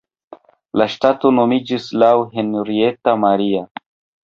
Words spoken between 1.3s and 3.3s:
nomiĝis laŭ Henrietta